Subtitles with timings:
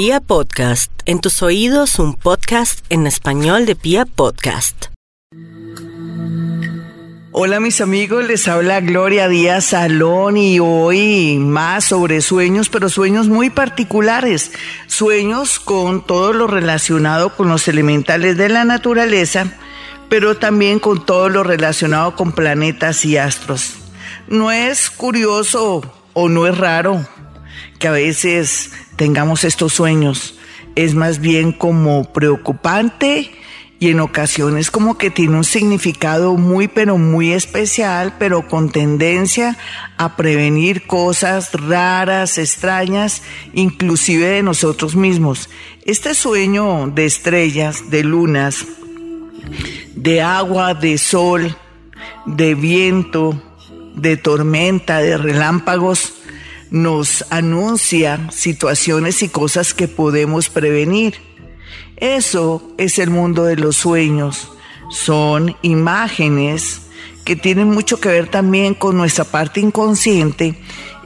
[0.00, 4.84] Pia Podcast, en tus oídos un podcast en español de Pia Podcast.
[7.32, 13.26] Hola mis amigos, les habla Gloria Díaz Salón y hoy más sobre sueños, pero sueños
[13.26, 14.52] muy particulares,
[14.86, 19.52] sueños con todo lo relacionado con los elementales de la naturaleza,
[20.08, 23.74] pero también con todo lo relacionado con planetas y astros.
[24.28, 27.04] No es curioso o no es raro
[27.80, 30.34] que a veces tengamos estos sueños,
[30.74, 33.30] es más bien como preocupante
[33.78, 39.56] y en ocasiones como que tiene un significado muy pero muy especial, pero con tendencia
[39.98, 43.22] a prevenir cosas raras, extrañas,
[43.54, 45.48] inclusive de nosotros mismos.
[45.84, 48.66] Este sueño de estrellas, de lunas,
[49.94, 51.56] de agua, de sol,
[52.26, 53.40] de viento,
[53.94, 56.14] de tormenta, de relámpagos,
[56.70, 61.28] nos anuncia situaciones y cosas que podemos prevenir
[62.00, 64.52] eso es el mundo de los sueños.
[64.90, 66.82] Son imágenes
[67.24, 70.54] que tienen mucho que ver también con nuestra parte inconsciente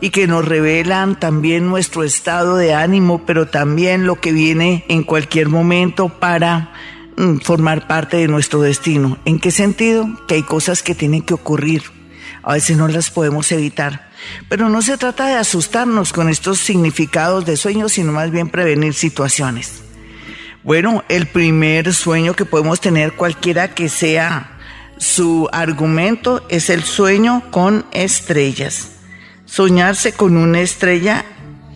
[0.00, 5.02] y que nos revelan también nuestro estado de ánimo, pero también lo que viene en
[5.02, 6.72] cualquier momento para
[7.16, 9.18] mm, formar parte de nuestro destino.
[9.24, 10.08] ¿En qué sentido?
[10.28, 11.84] Que hay cosas que tienen que ocurrir.
[12.42, 14.11] A veces no las podemos evitar.
[14.48, 18.94] Pero no se trata de asustarnos con estos significados de sueños, sino más bien prevenir
[18.94, 19.82] situaciones.
[20.62, 24.58] Bueno, el primer sueño que podemos tener cualquiera que sea
[24.96, 28.90] su argumento es el sueño con estrellas.
[29.44, 31.24] Soñarse con una estrella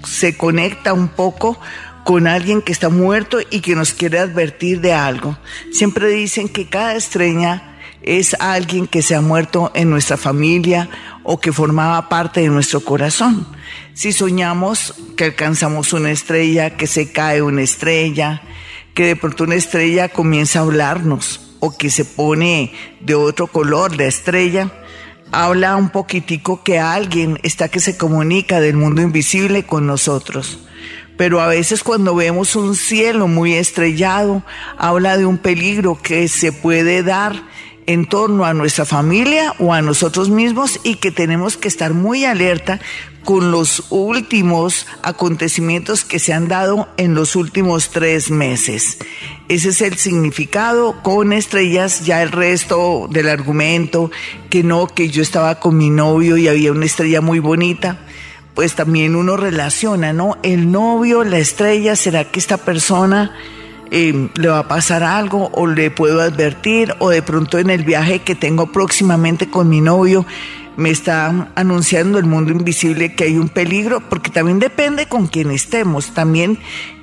[0.04, 1.58] se conecta un poco
[2.04, 5.36] con alguien que está muerto y que nos quiere advertir de algo.
[5.72, 7.65] Siempre dicen que cada estrella
[8.02, 10.88] es alguien que se ha muerto en nuestra familia
[11.22, 13.46] o que formaba parte de nuestro corazón.
[13.94, 18.42] Si soñamos que alcanzamos una estrella, que se cae una estrella,
[18.94, 23.96] que de pronto una estrella comienza a hablarnos o que se pone de otro color
[23.96, 24.70] la estrella,
[25.32, 30.60] habla un poquitico que alguien está que se comunica del mundo invisible con nosotros.
[31.16, 34.42] Pero a veces cuando vemos un cielo muy estrellado,
[34.76, 37.42] habla de un peligro que se puede dar
[37.86, 42.24] en torno a nuestra familia o a nosotros mismos y que tenemos que estar muy
[42.24, 42.80] alerta
[43.24, 48.98] con los últimos acontecimientos que se han dado en los últimos tres meses.
[49.48, 54.12] Ese es el significado con estrellas, ya el resto del argumento,
[54.48, 57.98] que no, que yo estaba con mi novio y había una estrella muy bonita,
[58.54, 60.38] pues también uno relaciona, ¿no?
[60.44, 63.34] El novio, la estrella, ¿será que esta persona
[63.90, 67.84] eh, le va a pasar algo o le puedo advertir o de pronto en el
[67.84, 70.26] viaje que tengo próximamente con mi novio
[70.76, 75.50] me está anunciando el mundo invisible que hay un peligro, porque también depende con quién
[75.50, 76.58] estemos, también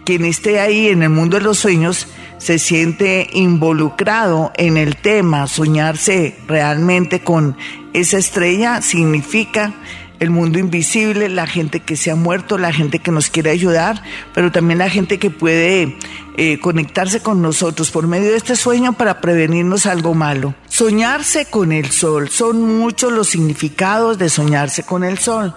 [0.05, 2.07] quien esté ahí en el mundo de los sueños
[2.37, 7.55] se siente involucrado en el tema, soñarse realmente con
[7.93, 9.73] esa estrella significa
[10.23, 14.01] el mundo invisible, la gente que se ha muerto, la gente que nos quiere ayudar,
[14.33, 15.97] pero también la gente que puede
[16.37, 20.55] eh, conectarse con nosotros por medio de este sueño para prevenirnos algo malo.
[20.67, 25.53] Soñarse con el sol, son muchos los significados de soñarse con el sol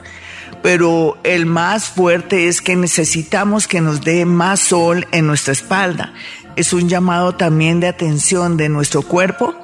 [0.63, 6.13] pero el más fuerte es que necesitamos que nos dé más sol en nuestra espalda.
[6.57, 9.55] Es un llamado también de atención de nuestro cuerpo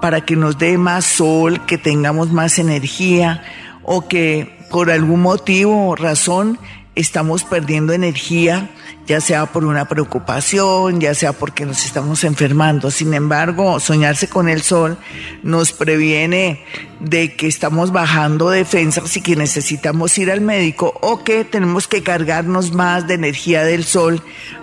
[0.00, 3.44] para que nos dé más sol, que tengamos más energía,
[3.82, 6.58] o que por algún motivo o razón
[6.94, 8.70] estamos perdiendo energía,
[9.06, 12.90] ya sea por una preocupación, ya sea porque nos estamos enfermando.
[12.90, 14.98] Sin embargo, soñarse con el sol
[15.42, 16.64] nos previene
[17.00, 22.02] de que estamos bajando defensas y que necesitamos ir al médico o que tenemos que
[22.02, 24.22] cargarnos más de energía del sol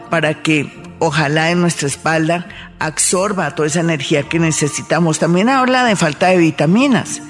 [0.10, 2.48] para que ojalá en nuestra espalda
[2.80, 5.20] absorba toda esa energía que necesitamos.
[5.20, 7.22] También habla de falta de vitaminas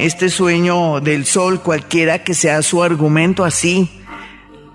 [0.00, 3.90] este sueño del sol, cualquiera que sea su argumento así,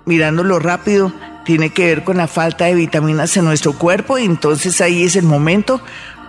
[0.04, 1.12] mirándolo rápido,
[1.44, 5.16] tiene que ver con la falta de vitaminas en nuestro cuerpo y entonces ahí es
[5.16, 5.80] el momento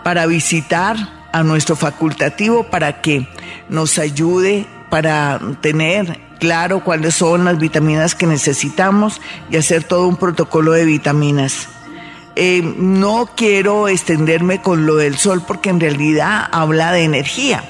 [0.04, 0.98] para visitar
[1.32, 3.28] a nuestro facultativo para que
[3.70, 10.18] nos ayude para tener claro cuáles son las vitaminas que necesitamos y hacer todo un
[10.18, 11.68] protocolo de vitaminas.
[12.36, 17.64] Eh, no quiero extenderme con lo del sol porque en realidad habla de energía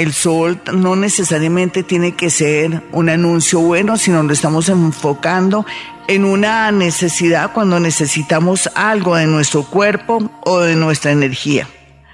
[0.00, 5.66] el sol no necesariamente tiene que ser un anuncio bueno, sino lo estamos enfocando
[6.08, 11.68] en una necesidad cuando necesitamos algo de nuestro cuerpo o de nuestra energía.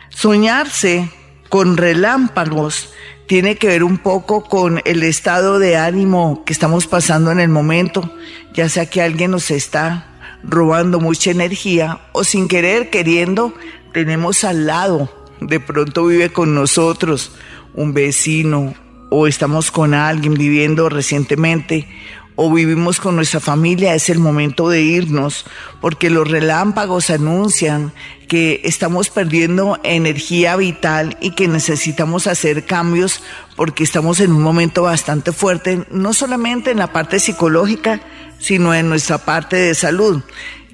[0.09, 1.09] Soñarse
[1.49, 2.93] con relámpagos
[3.29, 7.50] tiene que ver un poco con el estado de ánimo que estamos pasando en el
[7.50, 8.12] momento,
[8.53, 10.09] ya sea que alguien nos está
[10.43, 13.55] robando mucha energía o sin querer, queriendo,
[13.93, 15.09] tenemos al lado,
[15.41, 17.31] de pronto vive con nosotros
[17.76, 18.75] un vecino
[19.11, 21.87] o estamos con alguien viviendo recientemente
[22.37, 25.46] o vivimos con nuestra familia, es el momento de irnos,
[25.81, 27.93] porque los relámpagos anuncian
[28.28, 33.23] que estamos perdiendo energía vital y que necesitamos hacer cambios
[33.56, 38.02] porque estamos en un momento bastante fuerte, no solamente en la parte psicológica,
[38.38, 40.23] sino en nuestra parte de salud.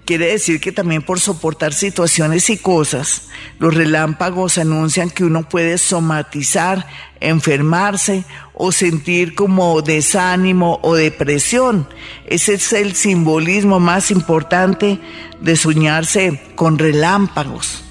[0.04, 3.28] Quiere decir que también por soportar situaciones y cosas,
[3.60, 6.88] los relámpagos anuncian que uno puede somatizar,
[7.20, 11.88] enfermarse o sentir como desánimo o depresión.
[12.26, 14.98] Ese es el simbolismo más importante
[15.40, 17.84] de soñarse con relámpagos.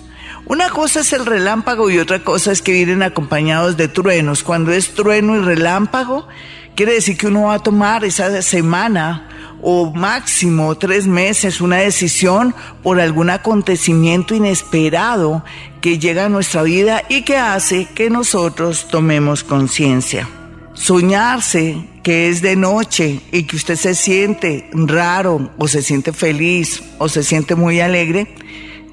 [0.45, 4.43] Una cosa es el relámpago y otra cosa es que vienen acompañados de truenos.
[4.43, 6.27] Cuando es trueno y relámpago,
[6.75, 9.29] quiere decir que uno va a tomar esa semana
[9.61, 15.43] o máximo tres meses una decisión por algún acontecimiento inesperado
[15.81, 20.27] que llega a nuestra vida y que hace que nosotros tomemos conciencia.
[20.73, 26.81] Soñarse que es de noche y que usted se siente raro o se siente feliz
[26.97, 28.27] o se siente muy alegre,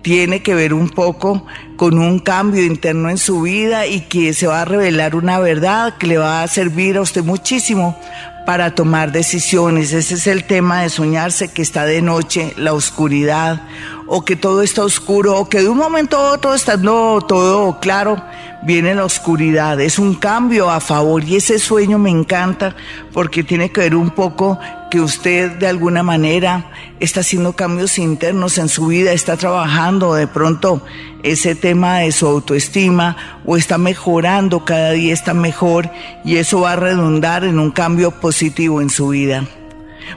[0.03, 1.45] tiene que ver un poco
[1.77, 5.97] con un cambio interno en su vida y que se va a revelar una verdad
[5.99, 7.99] que le va a servir a usted muchísimo
[8.49, 9.93] para tomar decisiones.
[9.93, 13.61] Ese es el tema de soñarse que está de noche, la oscuridad,
[14.09, 18.23] o que todo está oscuro, o que de un momento a otro estando todo claro,
[18.63, 19.81] viene la oscuridad.
[19.81, 22.75] Es un cambio a favor y ese sueño me encanta
[23.13, 24.59] porque tiene que ver un poco
[24.91, 26.71] que usted de alguna manera
[27.01, 30.83] está haciendo cambios internos en su vida, está trabajando de pronto
[31.23, 35.91] ese tema de su autoestima o está mejorando, cada día está mejor
[36.25, 39.45] y eso va a redundar en un cambio positivo en su vida.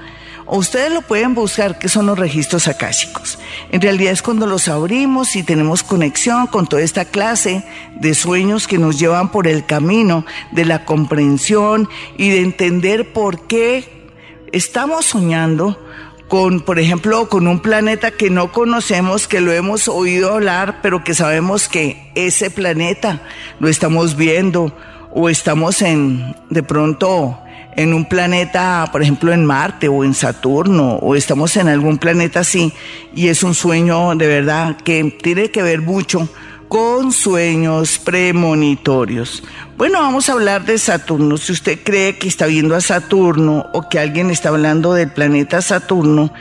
[0.48, 3.40] O ustedes lo pueden buscar, qué son los registros akáshicos.
[3.72, 7.66] En realidad es cuando los abrimos y tenemos conexión con toda esta clase
[7.96, 13.48] de sueños que nos llevan por el camino de la comprensión y de entender por
[13.48, 14.12] qué
[14.52, 15.80] estamos soñando
[16.28, 21.04] con, por ejemplo, con un planeta que no conocemos, que lo hemos oído hablar, pero
[21.04, 23.22] que sabemos que ese planeta
[23.60, 24.76] lo estamos viendo
[25.12, 27.40] o estamos en, de pronto,
[27.76, 32.42] en un planeta, por ejemplo, en Marte o en Saturno, o estamos en algún planeta
[32.42, 32.74] así,
[33.16, 36.30] y es un sueño de verdad que tiene que ver mucho
[36.68, 39.44] con sueños premonitorios.
[39.78, 41.38] Bueno, vamos a hablar de Saturno.
[41.38, 45.62] Si usted cree que está viendo a Saturno o que alguien está hablando del planeta
[45.62, 46.32] Saturno,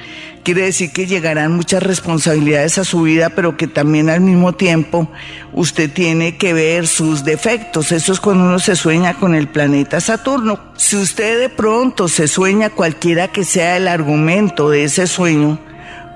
[0.44, 5.10] quiere decir que llegarán muchas responsabilidades a su vida, pero que también al mismo tiempo
[5.52, 7.92] usted tiene que ver sus defectos.
[7.92, 10.60] Eso es cuando uno se sueña con el planeta Saturno.
[10.76, 15.58] Si usted de pronto se sueña cualquiera que sea el argumento de ese sueño,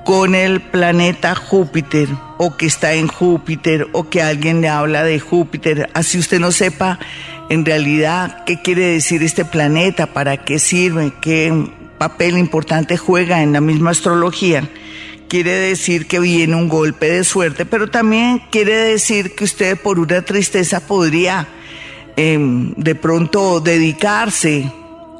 [0.08, 5.20] con el planeta Júpiter o que está en Júpiter o que alguien le habla de
[5.20, 6.98] Júpiter, así usted no sepa
[7.50, 11.52] en realidad qué quiere decir este planeta, para qué sirve, qué
[11.98, 14.66] papel importante juega en la misma astrología.
[15.28, 19.98] Quiere decir que viene un golpe de suerte, pero también quiere decir que usted por
[19.98, 21.46] una tristeza podría
[22.16, 24.72] em, de pronto dedicarse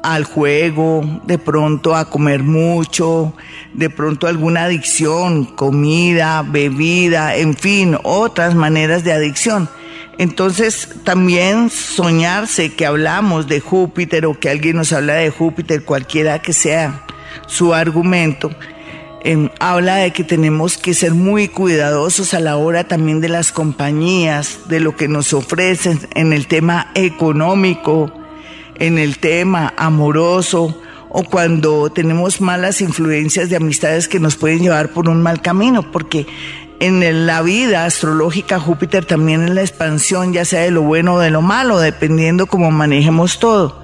[0.03, 3.33] al juego, de pronto a comer mucho,
[3.73, 9.69] de pronto alguna adicción, comida, bebida, en fin, otras maneras de adicción.
[10.17, 16.39] Entonces también soñarse que hablamos de Júpiter o que alguien nos habla de Júpiter, cualquiera
[16.39, 17.05] que sea
[17.47, 18.51] su argumento,
[19.23, 23.53] em, habla de que tenemos que ser muy cuidadosos a la hora también de las
[23.53, 28.11] compañías, de lo que nos ofrecen en el tema económico,
[28.79, 34.89] en el tema amoroso o cuando tenemos malas influencias de amistades que nos pueden llevar
[34.89, 36.25] por un mal camino, porque
[36.81, 41.19] En la vida astrológica, Júpiter también es la expansión, ya sea de lo bueno o
[41.19, 43.83] de lo malo, dependiendo cómo manejemos todo.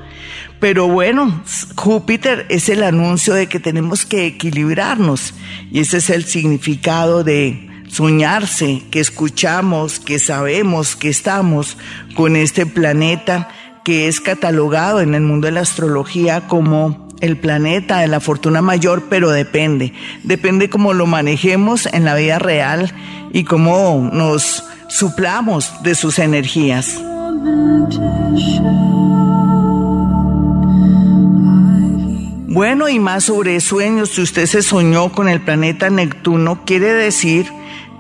[0.62, 1.44] Pero bueno,
[1.76, 5.34] Júpiter es el anuncio de que tenemos que equilibrarnos
[5.70, 11.78] y ese es el significado de soñarse, que escuchamos, que sabemos que estamos
[12.16, 13.50] con este planeta
[13.86, 18.62] que es catalogado en el mundo de la astrología como el planeta de la fortuna
[18.62, 22.92] mayor, pero depende, depende cómo lo manejemos en la vida real
[23.32, 27.00] y cómo nos suplamos de sus energías.
[32.48, 37.46] Bueno, y más sobre sueños, si usted se soñó con el planeta Neptuno, quiere decir,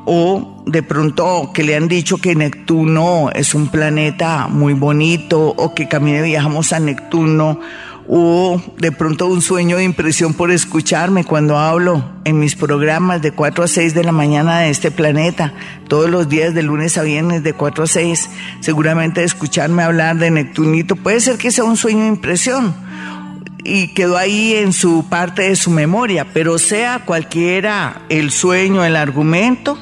[0.05, 5.73] o de pronto que le han dicho que Neptuno es un planeta muy bonito, o
[5.73, 7.59] que camine viajamos a Neptuno,
[8.07, 13.31] o de pronto un sueño de impresión por escucharme cuando hablo en mis programas de
[13.31, 15.53] 4 a 6 de la mañana de este planeta,
[15.87, 20.29] todos los días de lunes a viernes de 4 a 6, seguramente escucharme hablar de
[20.29, 22.84] Neptunito, puede ser que sea un sueño de impresión
[23.65, 28.95] y quedó ahí en su parte de su memoria, pero sea cualquiera el sueño, el
[28.95, 29.77] argumento,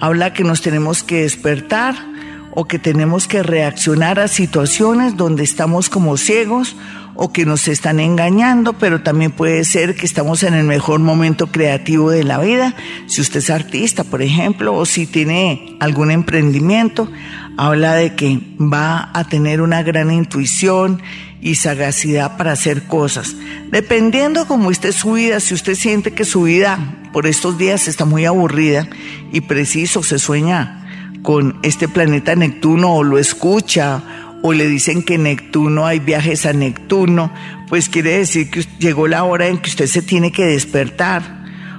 [0.00, 1.94] habla que nos tenemos que despertar
[2.50, 6.74] o que tenemos que reaccionar a situaciones donde estamos como ciegos
[7.14, 11.48] o que nos están engañando, pero también puede ser que estamos en el mejor momento
[11.48, 12.74] creativo de la vida.
[13.06, 17.08] Si usted es artista, por ejemplo, o si tiene algún emprendimiento,
[17.56, 21.02] habla de que va a tener una gran intuición
[21.40, 23.34] y sagacidad para hacer cosas.
[23.70, 26.78] Dependiendo cómo esté su vida, si usted siente que su vida
[27.12, 28.88] por estos días está muy aburrida
[29.32, 30.86] y preciso se sueña
[31.22, 34.02] con este planeta Neptuno o lo escucha
[34.42, 37.32] o le dicen que Neptuno hay viajes a Neptuno,
[37.68, 41.38] pues quiere decir que llegó la hora en que usted se tiene que despertar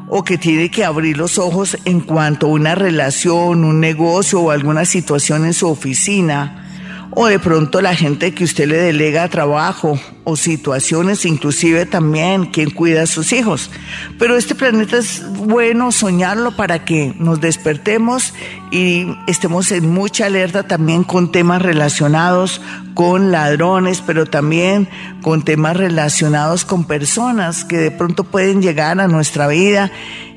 [0.09, 4.51] o que tiene que abrir los ojos en cuanto a una relación, un negocio o
[4.51, 6.68] alguna situación en su oficina
[7.11, 12.69] o de pronto la gente que usted le delega trabajo o situaciones, inclusive también quien
[12.69, 13.71] cuida a sus hijos.
[14.19, 18.33] Pero este planeta es bueno soñarlo para que nos despertemos
[18.71, 22.61] y estemos en mucha alerta también con temas relacionados
[22.93, 24.87] con ladrones, pero también
[25.21, 29.91] con temas relacionados con personas que de pronto pueden llegar a nuestra vida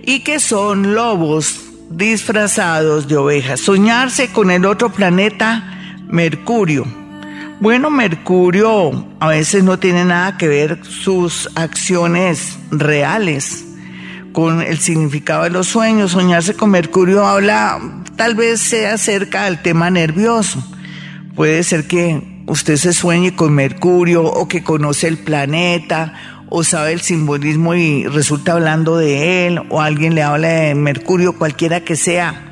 [0.05, 1.61] y que son lobos
[1.91, 3.61] disfrazados de ovejas.
[3.61, 5.82] Soñarse con el otro planeta
[6.13, 6.85] Mercurio.
[7.59, 13.65] Bueno, Mercurio a veces no tiene nada que ver sus acciones reales
[14.35, 16.11] con el significado de los sueños.
[16.11, 17.81] Soñarse con Mercurio habla,
[18.15, 20.63] tal vez sea acerca del tema nervioso.
[21.35, 26.13] Puede ser que usted se sueñe con Mercurio o que conoce el planeta
[26.51, 31.39] o sabe el simbolismo y resulta hablando de él o alguien le habla de Mercurio,
[31.39, 32.52] cualquiera que sea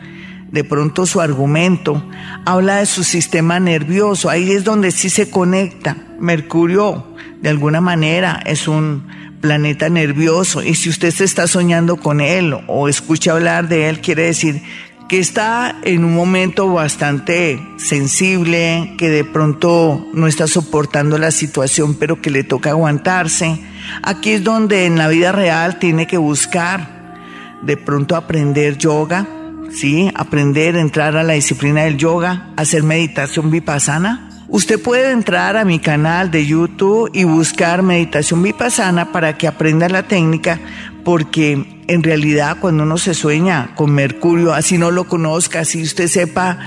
[0.50, 2.02] de pronto su argumento,
[2.44, 5.96] habla de su sistema nervioso, ahí es donde sí se conecta.
[6.18, 7.06] Mercurio,
[7.40, 9.06] de alguna manera, es un
[9.40, 14.00] planeta nervioso y si usted se está soñando con él o escucha hablar de él,
[14.00, 14.62] quiere decir
[15.08, 21.94] que está en un momento bastante sensible, que de pronto no está soportando la situación,
[21.94, 23.58] pero que le toca aguantarse.
[24.04, 27.18] Aquí es donde en la vida real tiene que buscar
[27.62, 29.26] de pronto aprender yoga,
[29.72, 30.10] ¿sí?
[30.14, 34.28] Aprender, entrar a la disciplina del yoga, hacer meditación vipassana.
[34.48, 39.88] Usted puede entrar a mi canal de YouTube y buscar meditación vipassana para que aprenda
[39.88, 40.58] la técnica,
[41.04, 46.08] porque en realidad cuando uno se sueña con Mercurio, así no lo conozca, así usted
[46.08, 46.58] sepa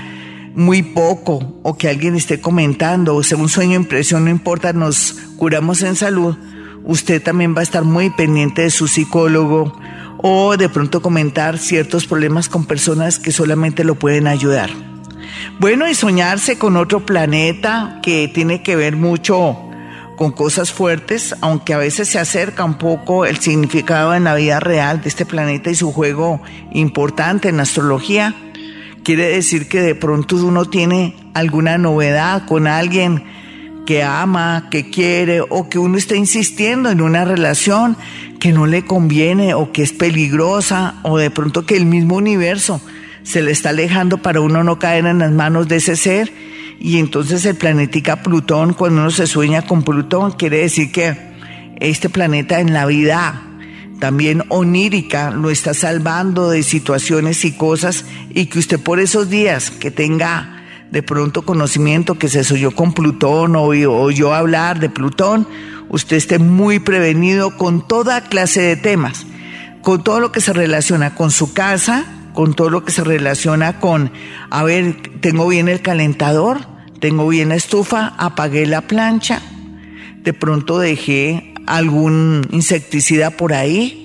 [0.54, 5.12] muy poco o que alguien esté comentando, o sea, un sueño impresión, no importa, nos
[5.36, 6.36] curamos en salud,
[6.84, 9.76] usted también va a estar muy pendiente de su psicólogo
[10.26, 14.70] o de pronto comentar ciertos problemas con personas que solamente lo pueden ayudar.
[15.58, 19.58] Bueno, y soñarse con otro planeta que tiene que ver mucho
[20.16, 24.60] con cosas fuertes, aunque a veces se acerca un poco el significado en la vida
[24.60, 26.40] real de este planeta y su juego
[26.72, 28.34] importante en astrología,
[29.02, 33.24] quiere decir que de pronto uno tiene alguna novedad con alguien
[33.86, 37.96] que ama, que quiere o que uno está insistiendo en una relación
[38.40, 42.80] que no le conviene o que es peligrosa o de pronto que el mismo universo
[43.22, 46.32] se le está alejando para uno no caer en las manos de ese ser.
[46.78, 51.16] Y entonces el planetica Plutón, cuando uno se sueña con Plutón, quiere decir que
[51.80, 53.42] este planeta en la vida
[54.00, 59.70] también onírica lo está salvando de situaciones y cosas y que usted por esos días
[59.70, 60.53] que tenga
[60.94, 65.48] de pronto conocimiento que se soñó con Plutón o oyó hablar de Plutón,
[65.88, 69.26] usted esté muy prevenido con toda clase de temas,
[69.82, 73.80] con todo lo que se relaciona con su casa, con todo lo que se relaciona
[73.80, 74.12] con,
[74.50, 76.60] a ver, tengo bien el calentador,
[77.00, 79.42] tengo bien la estufa, apagué la plancha,
[80.22, 84.03] de pronto dejé algún insecticida por ahí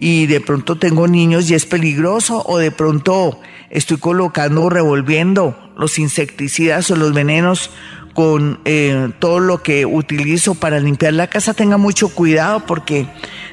[0.00, 5.58] y de pronto tengo niños y es peligroso o de pronto estoy colocando o revolviendo
[5.76, 7.70] los insecticidas o los venenos
[8.18, 13.06] con eh, todo lo que utilizo para limpiar la casa, tenga mucho cuidado porque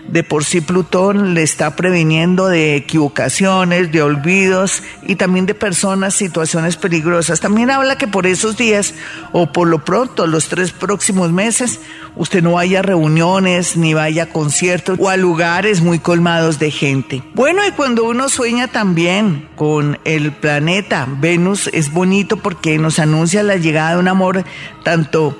[0.08, 6.14] de por sí Plutón le está previniendo de equivocaciones, de olvidos y también de personas,
[6.14, 7.40] situaciones peligrosas.
[7.40, 8.94] También habla que por esos días
[9.32, 11.80] o por lo pronto, los tres próximos meses,
[12.16, 16.72] usted no vaya a reuniones ni vaya a conciertos o a lugares muy colmados de
[16.72, 17.24] gente.
[17.34, 23.44] Bueno, y cuando uno sueña también con el planeta Venus, es bonito porque nos anuncia
[23.44, 24.44] la llegada de un amor
[24.84, 25.40] tanto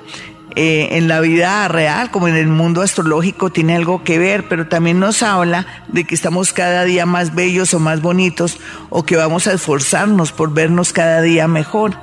[0.58, 4.68] eh, en la vida real como en el mundo astrológico tiene algo que ver, pero
[4.68, 8.58] también nos habla de que estamos cada día más bellos o más bonitos
[8.88, 11.94] o que vamos a esforzarnos por vernos cada día mejor.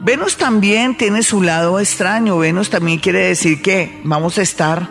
[0.00, 4.88] Venus también tiene su lado extraño, Venus también quiere decir que vamos a estar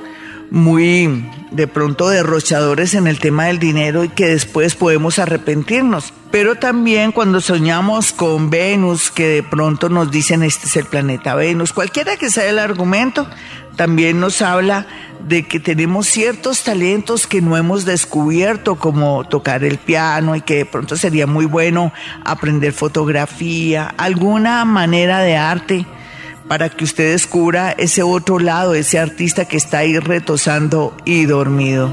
[0.50, 6.13] muy de pronto derrochadores en el tema del dinero y que después podemos arrepentirnos.
[6.32, 11.36] Pero también cuando soñamos con Venus, que de pronto nos dicen este es el planeta
[11.36, 13.27] Venus, cualquiera que sea el argumento,
[13.75, 14.88] también nos habla
[15.27, 20.58] de que tenemos ciertos talentos que no hemos descubierto, como tocar el piano y que
[20.58, 21.94] de pronto sería muy bueno
[22.25, 25.86] aprender fotografía, alguna manera de arte
[26.48, 31.89] para que usted descubra ese otro lado, ese artista que está ahí retosando y dormido.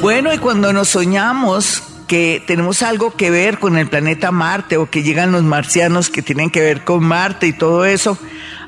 [0.00, 4.88] Bueno, y cuando nos soñamos que tenemos algo que ver con el planeta Marte o
[4.88, 8.16] que llegan los marcianos que tienen que ver con Marte y todo eso,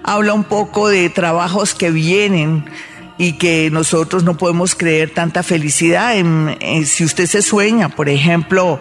[0.03, 2.65] habla un poco de trabajos que vienen
[3.17, 6.17] y que nosotros no podemos creer tanta felicidad.
[6.17, 8.81] En, si usted se sueña, por ejemplo,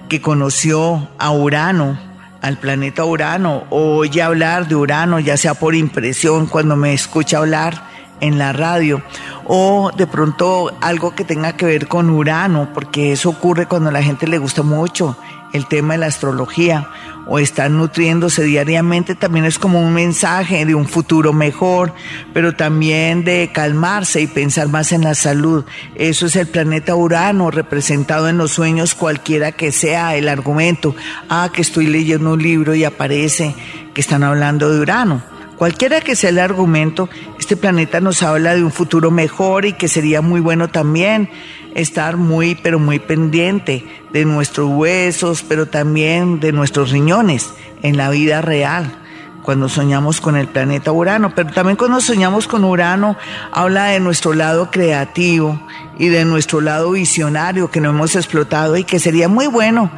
[0.08, 1.98] que conoció a Urano,
[2.44, 7.40] al planeta Urano, o oye hablar de Urano, ya sea por impresión cuando me escucha
[7.40, 7.87] hablar
[8.22, 9.02] en la radio,
[9.46, 13.94] o de pronto algo que tenga que ver con Urano, porque eso ocurre cuando a
[13.94, 15.18] la gente le gusta mucho
[15.54, 16.90] el tema de la astrología
[17.30, 21.94] o están nutriéndose diariamente, también es como un mensaje de un futuro mejor,
[22.34, 25.66] pero también de calmarse y pensar más en la salud.
[25.96, 30.96] Eso es el planeta Urano representado en los sueños, cualquiera que sea el argumento.
[31.30, 33.54] Ah, que estoy leyendo un libro y aparece
[33.94, 38.64] que están hablando de Urano Cualquiera que sea el argumento, este planeta nos habla de
[38.64, 41.30] un futuro mejor y que sería muy bueno también
[41.74, 48.12] estar muy, pero muy pendiente de nuestros huesos, pero también de nuestros riñones en la
[48.12, 49.04] vida real
[49.42, 53.16] cuando soñamos con el planeta Urano, pero también cuando soñamos con Urano
[53.52, 55.60] habla de nuestro lado creativo
[55.98, 59.90] y de nuestro lado visionario que no hemos explotado y que sería muy bueno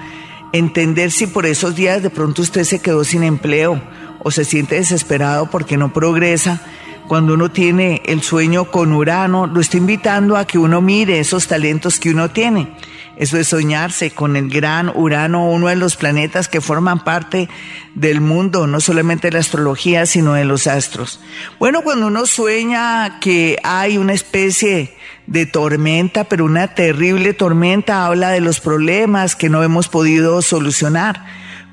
[0.54, 3.82] entender si por esos días de pronto usted se quedó sin empleo
[4.20, 6.62] o se siente desesperado porque no progresa,
[7.08, 11.48] cuando uno tiene el sueño con Urano, lo está invitando a que uno mire esos
[11.48, 12.76] talentos que uno tiene.
[13.18, 17.50] Eso es soñarse con el gran Urano, uno de los planetas que forman parte
[17.96, 21.20] del mundo, no solamente de la astrología, sino de los astros.
[21.60, 24.96] Bueno, cuando uno sueña que hay una especie
[25.28, 31.26] de tormenta, pero una terrible tormenta, habla de los problemas que no hemos podido solucionar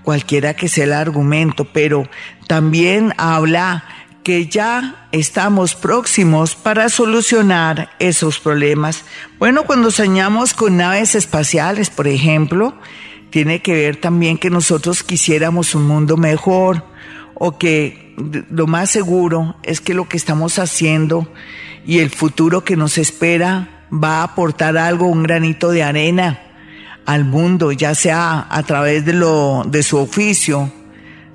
[0.03, 2.09] cualquiera que sea el argumento, pero
[2.47, 3.85] también habla
[4.23, 9.05] que ya estamos próximos para solucionar esos problemas.
[9.39, 12.75] Bueno, cuando soñamos con naves espaciales, por ejemplo,
[13.31, 16.85] tiene que ver también que nosotros quisiéramos un mundo mejor
[17.35, 18.15] o que
[18.51, 21.33] lo más seguro es que lo que estamos haciendo
[21.87, 26.41] y el futuro que nos espera va a aportar algo, un granito de arena
[27.05, 30.73] al mundo, ya sea a través de lo de su oficio,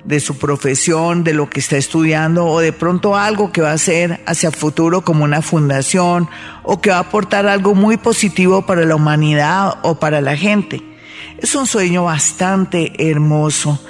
[0.04, 3.74] de su profesión, de lo que está estudiando o de pronto algo que va a
[3.74, 6.28] hacer hacia futuro como una fundación
[6.64, 10.82] o que va a aportar algo muy positivo para la humanidad o para la gente.
[11.38, 13.80] Es un sueño bastante hermoso.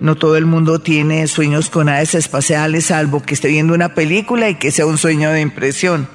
[0.00, 4.48] No todo el mundo tiene sueños con aves espaciales, salvo que esté viendo una película
[4.48, 6.08] y que sea un sueño de impresión.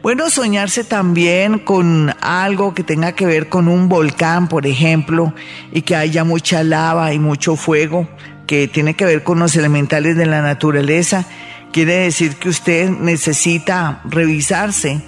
[0.00, 5.34] Bueno, soñarse también con algo que tenga que ver con un volcán, por ejemplo,
[5.72, 8.08] y que haya mucha lava y mucho fuego,
[8.48, 11.26] que tiene que ver con los elementales de la naturaleza,
[11.70, 15.02] quiere decir que usted necesita revisarse,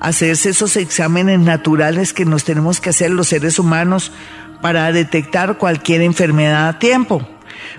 [0.00, 4.12] hacerse esos exámenes naturales que nos tenemos que hacer los seres humanos
[4.60, 7.26] para detectar cualquier enfermedad a tiempo.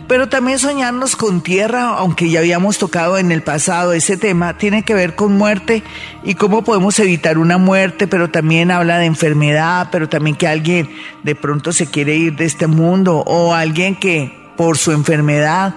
[0.08, 4.84] Pero también soñarnos con tierra, aunque ya habíamos tocado en el pasado ese tema, tiene
[4.84, 5.84] que ver con muerte
[6.24, 10.90] y cómo podemos evitar una muerte, pero también habla de enfermedad, pero también que alguien
[11.24, 15.74] de pronto se quiere ir de este mundo o alguien que por su enfermedad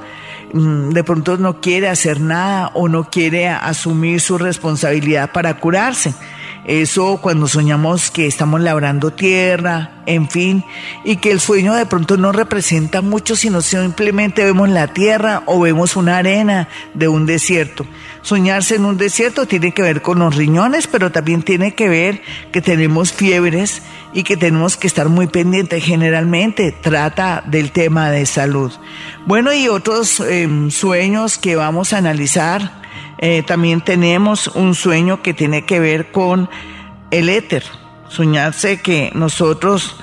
[0.53, 6.13] mm, de pronto no quiere hacer nada o no quiere asumir su responsabilidad para curarse.
[6.65, 10.65] Eso cuando soñamos que estamos labrando tierra, en fin,
[11.05, 15.61] y que el sueño de pronto no representa mucho, sino simplemente vemos la tierra o
[15.61, 17.87] vemos una arena de un desierto.
[18.23, 22.23] Soñarse en un desierto tiene que ver con los riñones, pero también tiene que ver
[22.51, 23.83] que tenemos fiebres
[24.15, 25.85] y que tenemos que estar muy pendientes.
[25.85, 28.73] Generalmente trata del tema de salud.
[29.27, 32.84] Bueno, y otros em, sueños que vamos a analizar
[33.27, 36.51] eh, también tenemos un sueño que tiene que ver con
[37.11, 37.65] el éter.
[38.11, 39.97] Soñarse que nosotros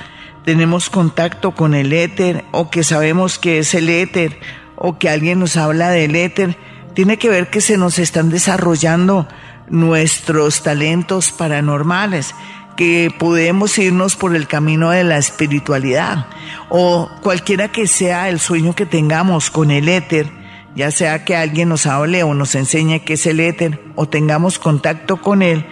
[0.43, 4.39] tenemos contacto con el éter o que sabemos que es el éter
[4.75, 6.57] o que alguien nos habla del éter.
[6.95, 9.27] Tiene que ver que se nos están desarrollando
[9.69, 12.33] nuestros talentos paranormales,
[12.75, 16.25] que podemos irnos por el camino de la espiritualidad
[16.69, 20.40] o cualquiera que sea el sueño que tengamos con el éter
[20.75, 24.59] ya sea que alguien nos hable o nos enseñe qué es el éter o tengamos
[24.59, 25.65] contacto con él,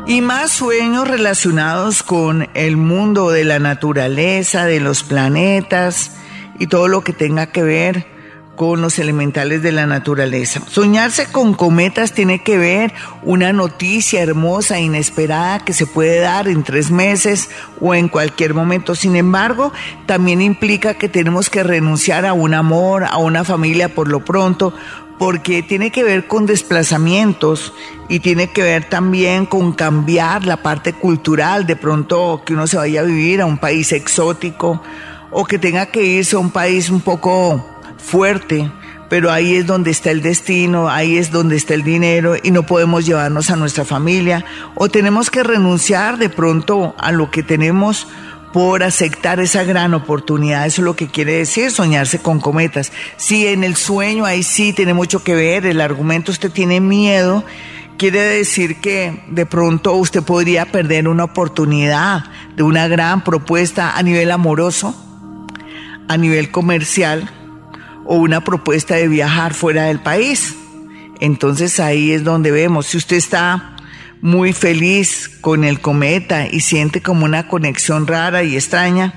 [0.08, 6.16] Y más sueños relacionados con el mundo de la naturaleza, de los planetas
[6.58, 8.17] y todo lo que tenga que ver
[8.58, 10.60] con los elementales de la naturaleza.
[10.66, 12.92] Soñarse con cometas tiene que ver
[13.22, 18.96] una noticia hermosa, inesperada, que se puede dar en tres meses o en cualquier momento.
[18.96, 19.72] Sin embargo,
[20.06, 24.74] también implica que tenemos que renunciar a un amor, a una familia por lo pronto,
[25.20, 27.72] porque tiene que ver con desplazamientos
[28.08, 32.76] y tiene que ver también con cambiar la parte cultural, de pronto que uno se
[32.76, 34.82] vaya a vivir a un país exótico
[35.30, 38.70] o que tenga que irse a un país un poco fuerte,
[39.08, 42.64] pero ahí es donde está el destino, ahí es donde está el dinero y no
[42.64, 48.06] podemos llevarnos a nuestra familia o tenemos que renunciar de pronto a lo que tenemos
[48.52, 50.66] por aceptar esa gran oportunidad.
[50.66, 52.92] Eso es lo que quiere decir soñarse con cometas.
[53.16, 57.44] Si en el sueño ahí sí tiene mucho que ver, el argumento usted tiene miedo,
[57.98, 62.24] quiere decir que de pronto usted podría perder una oportunidad
[62.56, 64.94] de una gran propuesta a nivel amoroso,
[66.08, 67.30] a nivel comercial,
[68.08, 70.56] o una propuesta de viajar fuera del país.
[71.20, 73.76] Entonces ahí es donde vemos, si usted está
[74.22, 79.12] muy feliz con el cometa y siente como una conexión rara y extraña,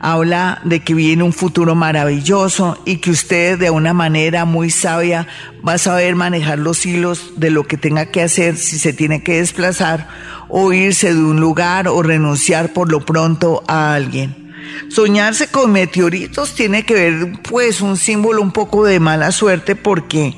[0.00, 5.28] habla de que viene un futuro maravilloso y que usted de una manera muy sabia
[5.66, 9.22] va a saber manejar los hilos de lo que tenga que hacer si se tiene
[9.22, 10.08] que desplazar
[10.48, 14.41] o irse de un lugar o renunciar por lo pronto a alguien.
[14.88, 20.36] Soñarse con meteoritos tiene que ver pues un símbolo un poco de mala suerte porque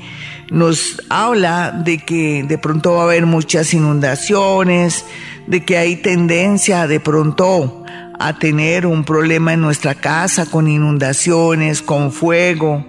[0.49, 5.05] nos habla de que de pronto va a haber muchas inundaciones,
[5.47, 7.83] de que hay tendencia de pronto
[8.19, 12.85] a tener un problema en nuestra casa con inundaciones, con fuego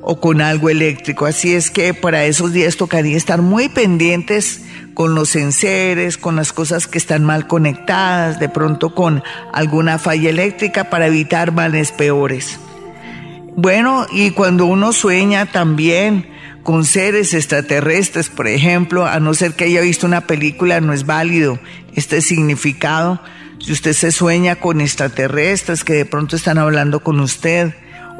[0.00, 1.26] o con algo eléctrico.
[1.26, 4.62] Así es que para esos días tocaría estar muy pendientes
[4.94, 10.30] con los enseres, con las cosas que están mal conectadas, de pronto con alguna falla
[10.30, 12.58] eléctrica para evitar males peores.
[13.56, 16.26] Bueno, y cuando uno sueña también
[16.62, 21.04] con seres extraterrestres, por ejemplo, a no ser que haya visto una película, no es
[21.04, 21.58] válido
[21.94, 23.20] este significado.
[23.58, 27.74] Si usted se sueña con extraterrestres que de pronto están hablando con usted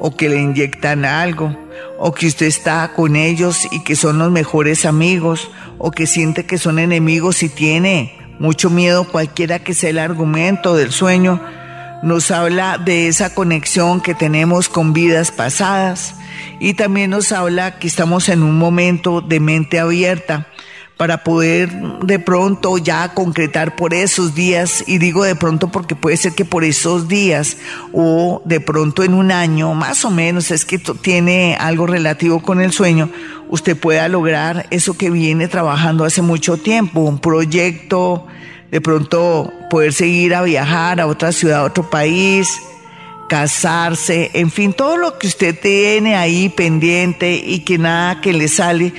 [0.04, 1.56] o que le inyectan algo,
[1.96, 6.44] o que usted está con ellos y que son los mejores amigos, o que siente
[6.44, 11.40] que son enemigos y tiene mucho miedo, cualquiera que sea el argumento del sueño,
[12.02, 16.16] nos habla de esa conexión que tenemos con vidas pasadas
[16.58, 20.48] y también nos habla que estamos en un momento de mente abierta
[21.02, 21.68] para poder
[22.04, 26.44] de pronto ya concretar por esos días, y digo de pronto porque puede ser que
[26.44, 27.56] por esos días
[27.92, 32.60] o de pronto en un año, más o menos, es que tiene algo relativo con
[32.60, 33.10] el sueño,
[33.48, 38.28] usted pueda lograr eso que viene trabajando hace mucho tiempo, un proyecto,
[38.70, 42.60] de pronto poder seguir a viajar a otra ciudad, a otro país,
[43.28, 48.46] casarse, en fin, todo lo que usted tiene ahí pendiente y que nada que le
[48.46, 48.92] sale,